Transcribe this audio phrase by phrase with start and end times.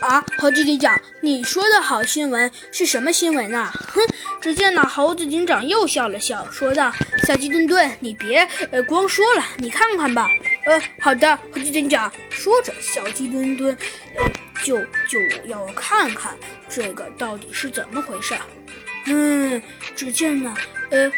[0.00, 3.72] 啊，猴子警长，你说的好新闻是什么新闻啊？
[3.88, 4.00] 哼！
[4.40, 6.92] 只见那猴子警长又笑了笑，说道
[7.26, 10.28] ：“小鸡墩墩，你别呃光说了，你看看吧。”
[10.66, 12.12] 呃，好的，猴子警长。
[12.28, 13.76] 说着，小鸡墩墩
[14.16, 14.24] 呃
[14.62, 14.78] 就
[15.08, 16.36] 就要看看
[16.68, 18.34] 这个到底是怎么回事。
[19.06, 19.60] 嗯，
[19.96, 20.54] 只见呢，
[20.90, 21.10] 呃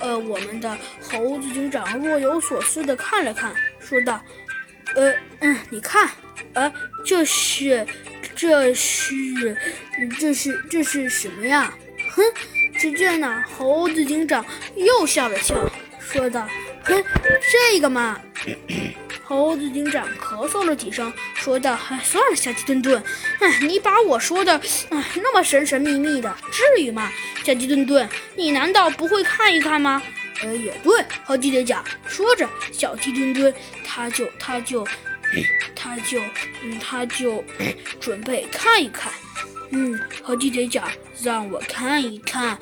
[0.00, 4.20] 呃，我们的猴子警长若有所思地看了看，说道
[4.96, 6.10] ：“呃嗯，你看，
[6.54, 6.72] 呃，
[7.04, 7.86] 这是。”
[8.34, 9.56] 这是，
[10.18, 11.72] 这是这是什么呀？
[12.10, 12.22] 哼！
[12.78, 14.44] 只见那猴子警长
[14.74, 15.54] 又笑了笑，
[15.98, 16.46] 说道
[16.84, 17.02] ：“哼，
[17.72, 18.20] 这个嘛。”
[19.24, 23.02] 猴子警长咳嗽了几声，说道：“哎，算了，小鸡墩墩，
[23.40, 27.10] 哎，你把我说的哎那么神神秘秘的，至于吗？
[27.42, 28.06] 小鸡墩墩，
[28.36, 30.02] 你难道不会看一看吗？”
[30.42, 34.86] 呃，也对，猴子警长说着，小鸡墩墩他就他就。
[35.74, 36.20] 他就，
[36.62, 37.44] 嗯，他就
[38.00, 39.12] 准备看一看，
[39.70, 40.88] 嗯，猴子警长
[41.22, 42.58] 让我看一看，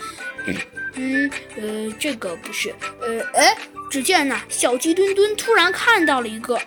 [0.94, 3.56] 嗯，呃，这个不是，呃，哎，
[3.90, 6.58] 只见呐，小鸡墩墩突然看到了一个，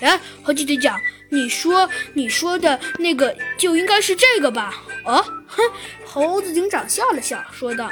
[0.00, 4.82] 哎，猴子警长，你说你说的那个就应该是这个吧？
[5.04, 5.62] 哦，哼，
[6.04, 7.88] 猴子警长笑了笑，说道。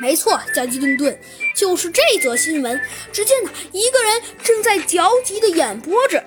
[0.00, 1.20] 没错，加基顿顿，
[1.54, 2.80] 就是这则新闻。
[3.12, 6.24] 只见呢，一个人正在焦急地演播着。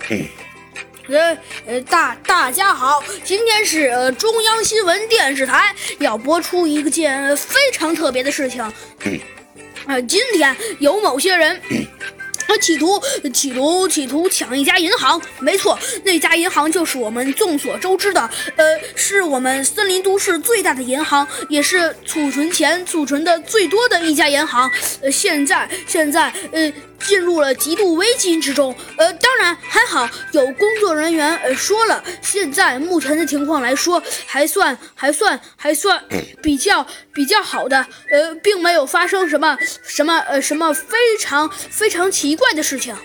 [1.09, 8.63] 呃呃，大大家好，今天是呃中央新闻电视台要播出一个件非常特别的事情。
[9.87, 11.59] 呃，今天有某些人。
[12.47, 13.01] 他企图
[13.33, 18.21] 企图企图抢一家银行，没错，那家银行就是我们众所周知的，
[18.55, 24.69] 呃，是我们森林都市最大的银行，也是储存钱储存的最多的一家银行。
[25.01, 26.71] 呃，现在现在呃。
[27.05, 36.03] 进入了极度危机之中，呃，当然还好，有工作人员呃说了，现在目前的情况来说，还算还算还算
[36.41, 42.95] 比较比较好的，呃，并没有发生什么什么呃什么非常非常奇怪的事情。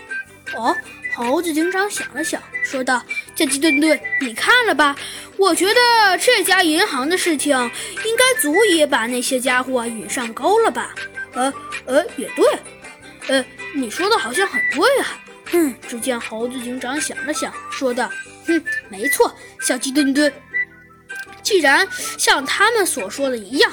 [0.55, 0.75] 哦，
[1.15, 3.03] 猴子警长想了想，说道
[3.35, 4.95] ：“小鸡墩墩，你看了吧？
[5.37, 7.55] 我觉得这家银行的事情
[8.05, 10.95] 应该足以把那些家伙引上钩了吧？
[11.33, 11.53] 呃
[11.85, 12.45] 呃，也对。”
[13.29, 13.45] 呃，
[13.75, 15.19] 你说的好像很对啊。
[15.51, 18.11] 哼，只见猴子警长想了想，说道
[18.45, 20.31] ：“哼，没错，小鸡墩墩。
[21.41, 21.87] 既然
[22.17, 23.71] 像他们所说的一样，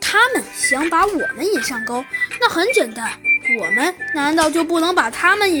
[0.00, 2.04] 他们想把我们引上钩，
[2.40, 3.10] 那很简单，
[3.58, 5.56] 我们难道就不能把他们引？”